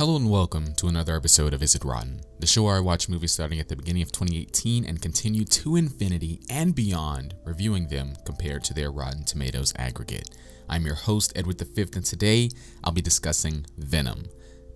Hello 0.00 0.16
and 0.16 0.30
welcome 0.30 0.72
to 0.76 0.88
another 0.88 1.14
episode 1.14 1.52
of 1.52 1.62
Is 1.62 1.74
It 1.74 1.84
Rotten, 1.84 2.22
the 2.38 2.46
show 2.46 2.62
where 2.62 2.76
I 2.76 2.80
watch 2.80 3.10
movies 3.10 3.32
starting 3.32 3.60
at 3.60 3.68
the 3.68 3.76
beginning 3.76 4.00
of 4.00 4.10
2018 4.10 4.86
and 4.86 5.02
continue 5.02 5.44
to 5.44 5.76
infinity 5.76 6.40
and 6.48 6.74
beyond, 6.74 7.34
reviewing 7.44 7.86
them 7.86 8.14
compared 8.24 8.64
to 8.64 8.72
their 8.72 8.90
Rotten 8.92 9.24
Tomatoes 9.24 9.74
aggregate. 9.76 10.30
I'm 10.70 10.86
your 10.86 10.94
host, 10.94 11.34
Edward 11.36 11.60
V, 11.60 11.82
and 11.94 12.02
today 12.02 12.48
I'll 12.82 12.94
be 12.94 13.02
discussing 13.02 13.66
Venom. 13.76 14.24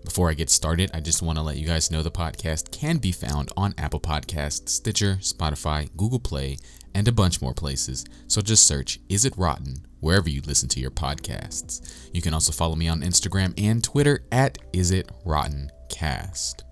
Before 0.05 0.29
I 0.29 0.35
get 0.35 0.51
started, 0.51 0.91
I 0.93 1.01
just 1.01 1.23
want 1.23 1.39
to 1.39 1.43
let 1.43 1.57
you 1.57 1.67
guys 1.67 1.91
know 1.91 2.03
the 2.03 2.11
podcast 2.11 2.71
can 2.71 2.99
be 2.99 3.11
found 3.11 3.51
on 3.57 3.73
Apple 3.79 4.01
Podcasts, 4.01 4.69
Stitcher, 4.69 5.17
Spotify, 5.23 5.89
Google 5.97 6.21
Play, 6.21 6.59
and 6.95 7.09
a 7.09 7.13
bunch 7.13 7.41
more 7.41 7.55
places. 7.55 8.05
So 8.27 8.43
just 8.43 8.67
search 8.67 9.01
Is 9.09 9.25
It 9.25 9.39
Rotten 9.39 9.87
wherever 10.05 10.29
you 10.29 10.43
listen 10.43 10.69
to 10.69 10.81
your 10.81 10.91
podcasts. 10.91 12.09
You 12.13 12.21
can 12.21 12.35
also 12.35 12.53
follow 12.53 12.77
me 12.77 12.89
on 12.89 13.01
Instagram 13.01 13.55
and 13.57 13.83
Twitter 13.83 14.21
at 14.31 14.59
Is 14.75 14.91
It 14.91 15.11
Rotten 15.25 15.71
Cast. 15.89 16.63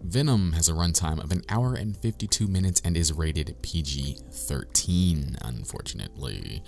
Venom 0.00 0.52
has 0.52 0.70
a 0.70 0.72
runtime 0.72 1.22
of 1.22 1.30
an 1.30 1.42
hour 1.50 1.74
and 1.74 1.94
52 1.94 2.46
minutes 2.46 2.80
and 2.86 2.96
is 2.96 3.12
rated 3.12 3.54
PG 3.60 4.16
13, 4.32 5.36
unfortunately. 5.42 6.62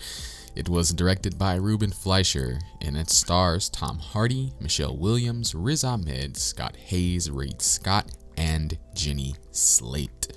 It 0.54 0.68
was 0.68 0.90
directed 0.90 1.38
by 1.38 1.54
Ruben 1.54 1.90
Fleischer 1.90 2.58
and 2.82 2.98
it 2.98 3.08
stars 3.08 3.70
Tom 3.70 3.98
Hardy, 3.98 4.52
Michelle 4.60 4.98
Williams, 4.98 5.54
Riz 5.54 5.82
Ahmed, 5.82 6.36
Scott 6.36 6.76
Haze, 6.76 7.30
Reid 7.30 7.62
Scott, 7.62 8.10
and 8.36 8.76
Jenny 8.94 9.34
Slate. 9.50 10.28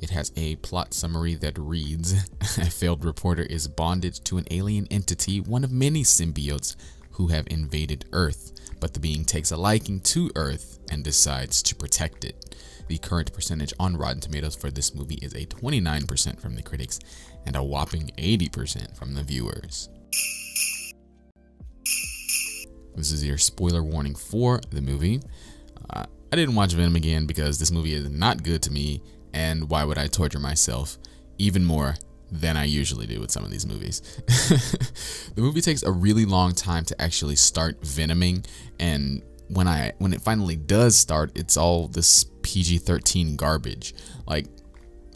It 0.00 0.10
has 0.10 0.32
a 0.36 0.56
plot 0.56 0.94
summary 0.94 1.34
that 1.36 1.58
reads 1.58 2.12
A 2.58 2.70
failed 2.70 3.04
reporter 3.04 3.42
is 3.42 3.68
bonded 3.68 4.14
to 4.24 4.38
an 4.38 4.46
alien 4.50 4.86
entity, 4.90 5.40
one 5.40 5.62
of 5.62 5.72
many 5.72 6.02
symbiotes 6.02 6.74
who 7.12 7.26
have 7.28 7.46
invaded 7.50 8.06
Earth, 8.12 8.52
but 8.80 8.94
the 8.94 9.00
being 9.00 9.24
takes 9.24 9.50
a 9.50 9.56
liking 9.56 10.00
to 10.00 10.30
Earth 10.36 10.78
and 10.90 11.04
decides 11.04 11.62
to 11.64 11.74
protect 11.74 12.24
it. 12.24 12.56
The 12.88 12.98
current 12.98 13.32
percentage 13.32 13.74
on 13.78 13.96
Rotten 13.96 14.20
Tomatoes 14.20 14.56
for 14.56 14.70
this 14.70 14.94
movie 14.94 15.18
is 15.22 15.34
a 15.34 15.46
29% 15.46 16.40
from 16.40 16.56
the 16.56 16.62
critics 16.62 16.98
and 17.46 17.54
a 17.54 17.62
whopping 17.62 18.10
80% 18.16 18.96
from 18.96 19.14
the 19.14 19.22
viewers. 19.22 19.90
This 22.96 23.12
is 23.12 23.24
your 23.24 23.38
spoiler 23.38 23.82
warning 23.82 24.14
for 24.14 24.60
the 24.70 24.80
movie. 24.80 25.20
Uh, 25.90 26.06
I 26.32 26.36
didn't 26.36 26.54
watch 26.54 26.72
Venom 26.72 26.96
again 26.96 27.26
because 27.26 27.58
this 27.58 27.70
movie 27.70 27.94
is 27.94 28.08
not 28.10 28.42
good 28.42 28.62
to 28.62 28.72
me 28.72 29.02
and 29.32 29.68
why 29.68 29.84
would 29.84 29.98
I 29.98 30.06
torture 30.06 30.38
myself 30.38 30.98
even 31.38 31.64
more 31.64 31.96
than 32.30 32.56
I 32.56 32.64
usually 32.64 33.06
do 33.06 33.20
with 33.20 33.30
some 33.30 33.44
of 33.44 33.50
these 33.50 33.66
movies? 33.66 34.00
the 35.34 35.42
movie 35.42 35.60
takes 35.60 35.82
a 35.82 35.90
really 35.90 36.24
long 36.24 36.52
time 36.52 36.84
to 36.86 37.00
actually 37.00 37.36
start 37.36 37.80
venoming 37.82 38.46
and 38.78 39.22
when 39.52 39.66
I 39.66 39.92
when 39.98 40.12
it 40.12 40.20
finally 40.20 40.56
does 40.56 40.96
start, 40.96 41.32
it's 41.34 41.56
all 41.56 41.88
this 41.88 42.24
PG-13 42.42 43.36
garbage. 43.36 43.94
Like 44.26 44.46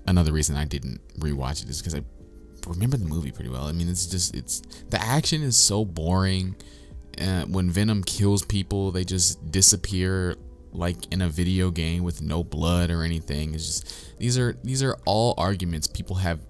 another 0.07 0.33
reason 0.33 0.57
I 0.57 0.65
didn't 0.65 1.01
rewatch 1.19 1.63
it 1.63 1.71
is 1.71 1.81
because 1.81 1.95
I 1.95 2.03
remember 2.67 2.97
the 2.97 3.05
movie 3.05 3.31
pretty 3.31 3.51
well. 3.51 3.67
I 3.67 3.73
mean, 3.73 3.89
it's 3.89 4.07
just 4.07 4.35
it's 4.35 4.61
the 4.91 5.01
action 5.01 5.43
is 5.43 5.57
so 5.57 5.85
boring. 5.85 6.57
Uh, 7.21 7.45
when 7.45 7.71
Venom 7.71 8.03
kills 8.03 8.45
people, 8.45 8.91
they 8.91 9.05
just 9.05 9.53
disappear 9.53 10.35
like 10.75 11.13
in 11.13 11.23
a 11.23 11.29
video 11.29 11.71
game 11.71 12.03
with 12.03 12.21
no 12.21 12.45
blood 12.45 12.91
or 12.91 13.03
anything. 13.03 13.55
It's 13.55 13.67
just 13.67 14.19
these 14.19 14.39
are 14.39 14.57
these 14.65 14.83
are 14.83 14.99
all 15.05 15.35
arguments 15.39 15.87
people 15.87 16.17
have 16.17 16.41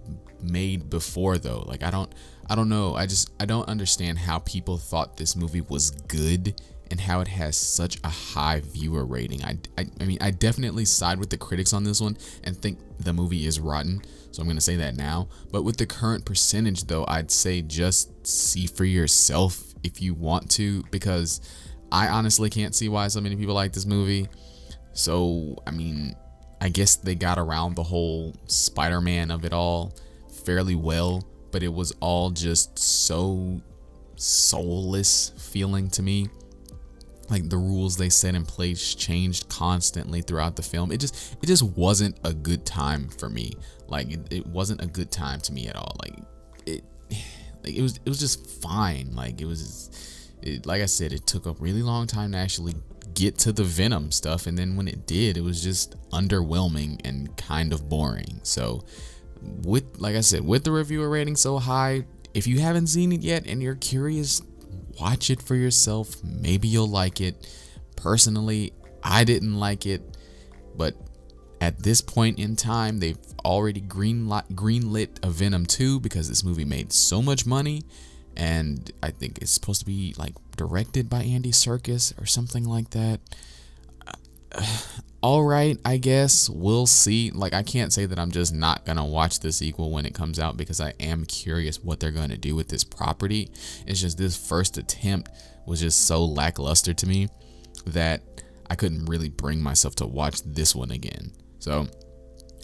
made 0.43 0.91
before 0.91 1.39
though. 1.39 1.65
Like 1.67 1.83
I 1.83 1.91
don't 1.91 2.13
I 2.49 2.55
don't 2.55 2.69
know. 2.69 2.95
I 2.95 3.07
just 3.07 3.31
I 3.39 3.47
don't 3.47 3.69
understand 3.69 4.19
how 4.19 4.41
people 4.41 4.77
thought 4.77 5.17
this 5.17 5.37
movie 5.37 5.63
was 5.63 5.91
good 5.91 6.61
and 6.91 7.01
how 7.01 7.21
it 7.21 7.29
has 7.29 7.57
such 7.57 7.99
a 8.05 8.09
high 8.09 8.61
viewer 8.61 9.05
rating. 9.05 9.43
I, 9.43 9.59
I, 9.79 9.87
I 10.01 10.05
mean, 10.05 10.19
I 10.21 10.31
definitely 10.31 10.85
side 10.85 11.19
with 11.19 11.31
the 11.31 11.39
critics 11.39 11.73
on 11.73 11.85
this 11.85 12.01
one 12.01 12.17
and 12.45 12.57
think 12.57 12.79
the 12.99 13.13
movie 13.13 13.47
is 13.47 13.59
rotten. 13.59 14.03
So 14.31 14.41
I'm 14.41 14.47
going 14.47 14.57
to 14.57 14.63
say 14.63 14.77
that 14.77 14.95
now. 14.95 15.29
But 15.51 15.63
with 15.63 15.77
the 15.77 15.87
current 15.87 16.25
percentage, 16.25 16.85
though, 16.85 17.05
I'd 17.09 17.31
say 17.31 17.63
just 17.63 18.27
see 18.27 18.67
for 18.67 18.85
yourself 18.85 19.75
if 19.83 20.03
you 20.03 20.15
want 20.15 20.51
to, 20.53 20.83
because 20.91 21.41
I 21.95 22.09
honestly 22.09 22.51
can't 22.51 22.75
see 22.75 22.89
why 22.89 23.07
so 23.07 23.21
many 23.21 23.37
people 23.37 23.55
like 23.55 23.73
this 23.73 23.87
movie. 23.87 24.29
So, 24.95 25.63
I 25.65 25.71
mean, 25.71 26.17
I 26.61 26.69
guess 26.69 26.97
they 26.97 27.15
got 27.15 27.39
around 27.39 27.77
the 27.77 27.85
whole 27.85 28.35
Spider 28.47 29.01
Man 29.01 29.31
of 29.31 29.45
it 29.45 29.53
all 29.53 29.95
fairly 30.45 30.75
well, 30.75 31.25
but 31.53 31.63
it 31.63 31.73
was 31.73 31.93
all 32.01 32.31
just 32.31 32.81
so 32.81 33.61
soulless 34.17 35.31
feeling 35.39 35.89
to 35.91 36.03
me. 36.03 36.29
Like 37.31 37.49
the 37.49 37.59
rules 37.59 37.97
they 37.97 38.09
set 38.09 38.35
in 38.35 38.45
place 38.45 38.97
changed 38.97 39.49
constantly 39.49 40.21
throughout 40.21 40.57
the 40.57 40.63
film. 40.63 40.91
It 40.91 40.99
just 40.99 41.37
it 41.41 41.47
just 41.47 41.63
wasn't 41.63 42.19
a 42.25 42.35
good 42.35 42.67
time 42.67 43.09
for 43.09 43.31
me. 43.31 43.53
Like 43.87 44.11
it, 44.11 44.33
it 44.33 44.47
wasn't 44.49 44.83
a 44.83 44.87
good 44.87 45.13
time 45.13 45.41
to 45.43 45.53
me 45.53 45.69
at 45.69 45.77
all. 45.77 45.97
Like 46.03 46.19
it 46.67 46.85
like 47.63 47.77
it 47.77 47.83
was 47.83 48.01
it 48.05 48.09
was 48.09 48.19
just 48.19 48.45
fine. 48.61 49.15
Like 49.15 49.41
it 49.41 49.47
was 49.47 49.91
it, 50.45 50.67
like 50.67 50.83
I 50.83 50.87
said, 50.87 51.13
it 51.13 51.27
took 51.27 51.47
a 51.47 51.53
really 51.53 51.83
long 51.83 52.07
time 52.07 52.33
to 52.33 52.39
actually 52.39 52.75
get 53.15 53.39
to 53.39 53.53
the 53.53 53.65
Venom 53.65 54.11
stuff, 54.11 54.47
and 54.47 54.59
then 54.59 54.77
when 54.77 54.87
it 54.87 55.07
did, 55.07 55.37
it 55.37 55.41
was 55.43 55.63
just 55.63 55.97
underwhelming 56.11 57.01
and 57.05 57.35
kind 57.37 57.73
of 57.73 57.89
boring. 57.89 58.41
So, 58.43 58.85
with 59.41 59.99
like 59.99 60.17
I 60.17 60.21
said, 60.21 60.45
with 60.45 60.65
the 60.65 60.71
reviewer 60.71 61.09
rating 61.09 61.37
so 61.37 61.59
high, 61.59 62.05
if 62.35 62.47
you 62.47 62.61
haven't 62.61 62.89
seen 62.89 63.13
it 63.13 63.23
yet 63.23 63.47
and 63.47 63.63
you're 63.63 63.75
curious, 63.75 64.43
watch 65.01 65.31
it 65.31 65.41
for 65.41 65.55
yourself. 65.55 66.23
Maybe 66.23 66.69
you'll 66.69 66.89
like 66.89 67.21
it. 67.21 67.49
Personally, 67.97 68.73
I 69.03 69.25
didn't 69.25 69.59
like 69.59 69.87
it, 69.87 70.03
but 70.77 70.95
at 71.61 71.83
this 71.83 72.03
point 72.03 72.39
in 72.39 72.57
time, 72.57 72.99
they've 72.99 73.19
already 73.45 73.81
green 73.81 74.27
greenlit 74.27 75.25
a 75.25 75.31
Venom 75.31 75.65
2 75.65 76.01
because 76.01 76.29
this 76.29 76.45
movie 76.45 76.65
made 76.65 76.93
so 76.93 77.23
much 77.23 77.47
money 77.47 77.83
and 78.37 78.91
I 79.03 79.11
think 79.11 79.39
it's 79.39 79.51
supposed 79.51 79.81
to 79.81 79.87
be 79.87 80.15
like 80.19 80.35
directed 80.57 81.09
by 81.09 81.23
Andy 81.23 81.53
Serkis 81.53 82.21
or 82.21 82.27
something 82.27 82.65
like 82.65 82.91
that. 82.91 83.21
All 85.23 85.43
right, 85.43 85.79
I 85.87 85.97
guess 85.97 86.51
we'll 86.51 86.87
see. 86.87 87.31
Like, 87.31 87.55
I 87.55 87.63
can't 87.63 87.95
say 87.95 88.05
that 88.05 88.19
I'm 88.19 88.31
just 88.31 88.53
not 88.53 88.85
gonna 88.85 89.07
watch 89.07 89.41
the 89.41 89.53
sequel 89.53 89.91
when 89.91 90.05
it 90.05 90.13
comes 90.13 90.39
out 90.39 90.59
because 90.59 90.83
I 90.83 90.93
am 91.01 91.25
curious 91.25 91.83
what 91.83 91.99
they're 91.99 92.11
gonna 92.11 92.37
do 92.37 92.55
with 92.55 92.69
this 92.69 92.85
property. 92.85 93.51
It's 93.87 94.01
just 94.01 94.19
this 94.19 94.37
first 94.37 94.77
attempt 94.77 95.31
was 95.67 95.81
just 95.81 96.07
so 96.07 96.25
lackluster 96.25 96.93
to 96.93 97.07
me 97.07 97.29
that 97.87 98.23
I 98.69 98.75
couldn't 98.75 99.07
really 99.07 99.31
bring 99.31 99.63
myself 99.63 99.95
to 99.97 100.07
watch 100.07 100.43
this 100.43 100.75
one 100.75 100.91
again. 100.91 101.33
So 101.59 101.89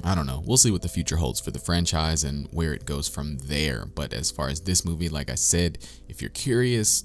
I 0.04 0.14
don't 0.14 0.26
know. 0.26 0.42
We'll 0.44 0.56
see 0.56 0.70
what 0.70 0.82
the 0.82 0.88
future 0.88 1.16
holds 1.16 1.40
for 1.40 1.50
the 1.50 1.58
franchise 1.58 2.24
and 2.24 2.48
where 2.52 2.72
it 2.72 2.86
goes 2.86 3.08
from 3.08 3.38
there. 3.38 3.86
But 3.86 4.12
as 4.12 4.30
far 4.30 4.48
as 4.48 4.60
this 4.60 4.84
movie, 4.84 5.08
like 5.08 5.30
I 5.30 5.34
said, 5.34 5.78
if 6.08 6.20
you're 6.22 6.30
curious, 6.30 7.04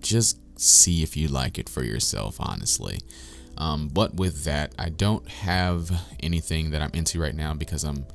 just 0.00 0.38
see 0.58 1.02
if 1.02 1.16
you 1.16 1.28
like 1.28 1.58
it 1.58 1.68
for 1.68 1.82
yourself, 1.82 2.36
honestly. 2.38 3.00
Um, 3.56 3.88
but 3.88 4.14
with 4.14 4.44
that, 4.44 4.74
I 4.78 4.88
don't 4.88 5.28
have 5.28 5.90
anything 6.20 6.70
that 6.70 6.82
I'm 6.82 6.90
into 6.94 7.20
right 7.20 7.34
now 7.34 7.54
because 7.54 7.84
I'm 7.84 8.06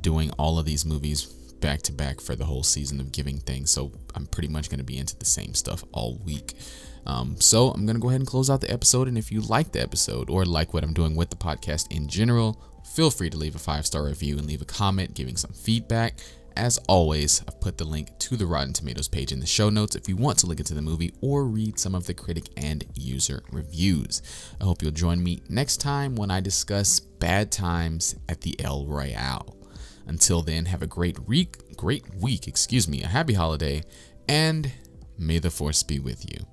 doing 0.00 0.30
all 0.32 0.58
of 0.58 0.66
these 0.66 0.84
movies 0.84 1.32
back 1.62 1.80
to 1.80 1.92
back 1.92 2.20
for 2.20 2.36
the 2.36 2.44
whole 2.44 2.62
season 2.62 3.00
of 3.00 3.12
Giving 3.12 3.38
Things. 3.38 3.70
So 3.70 3.92
I'm 4.14 4.26
pretty 4.26 4.48
much 4.48 4.68
going 4.68 4.80
to 4.80 4.84
be 4.84 4.98
into 4.98 5.16
the 5.16 5.24
same 5.24 5.54
stuff 5.54 5.82
all 5.92 6.18
week. 6.24 6.52
Um, 7.06 7.40
so 7.40 7.70
I'm 7.70 7.86
going 7.86 7.96
to 7.96 8.02
go 8.02 8.08
ahead 8.08 8.20
and 8.20 8.28
close 8.28 8.50
out 8.50 8.60
the 8.60 8.70
episode. 8.70 9.08
And 9.08 9.16
if 9.16 9.32
you 9.32 9.40
like 9.40 9.72
the 9.72 9.80
episode 9.80 10.28
or 10.28 10.44
like 10.44 10.74
what 10.74 10.84
I'm 10.84 10.92
doing 10.92 11.16
with 11.16 11.30
the 11.30 11.36
podcast 11.36 11.90
in 11.90 12.08
general, 12.08 12.60
feel 12.84 13.10
free 13.10 13.30
to 13.30 13.38
leave 13.38 13.54
a 13.54 13.60
five 13.60 13.86
star 13.86 14.04
review 14.04 14.36
and 14.36 14.46
leave 14.46 14.60
a 14.60 14.66
comment 14.66 15.14
giving 15.14 15.36
some 15.36 15.52
feedback. 15.52 16.18
As 16.54 16.76
always, 16.86 17.42
I've 17.48 17.60
put 17.62 17.78
the 17.78 17.84
link 17.84 18.18
to 18.18 18.36
the 18.36 18.44
Rotten 18.44 18.74
Tomatoes 18.74 19.08
page 19.08 19.32
in 19.32 19.40
the 19.40 19.46
show 19.46 19.70
notes 19.70 19.96
if 19.96 20.06
you 20.06 20.16
want 20.16 20.38
to 20.40 20.46
look 20.46 20.58
into 20.58 20.74
the 20.74 20.82
movie 20.82 21.14
or 21.22 21.44
read 21.44 21.78
some 21.78 21.94
of 21.94 22.06
the 22.06 22.12
critic 22.12 22.50
and 22.58 22.84
user 22.94 23.42
reviews. 23.50 24.20
I 24.60 24.64
hope 24.64 24.82
you'll 24.82 24.90
join 24.90 25.22
me 25.22 25.42
next 25.48 25.78
time 25.78 26.14
when 26.14 26.30
I 26.30 26.40
discuss 26.40 27.00
bad 27.00 27.50
times 27.50 28.16
at 28.28 28.42
the 28.42 28.54
El 28.62 28.84
Royale. 28.84 29.61
Until 30.12 30.42
then, 30.42 30.66
have 30.66 30.82
a 30.82 30.86
great 30.86 31.20
week, 31.26 31.74
great 31.74 32.04
week, 32.16 32.46
excuse 32.46 32.86
me, 32.86 33.02
a 33.02 33.06
happy 33.06 33.32
holiday, 33.32 33.82
and 34.28 34.70
may 35.16 35.38
the 35.38 35.48
force 35.48 35.82
be 35.82 35.98
with 35.98 36.30
you. 36.30 36.51